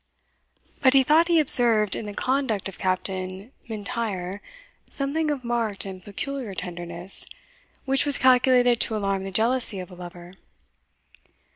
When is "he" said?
0.95-1.03, 1.27-1.39